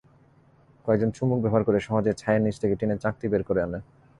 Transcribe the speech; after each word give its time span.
কয়েকজন 0.85 1.09
চুম্বক 1.17 1.39
ব্যবহার 1.41 1.63
করে 1.67 1.79
সহজেই 1.87 2.15
ছাইয়ের 2.21 2.43
নিচ 2.45 2.55
থেকে 2.61 2.75
টিনের 2.79 3.01
চাকতি 3.03 3.25
বের 3.31 3.43
করে 3.43 3.59
আনে। 3.65 3.79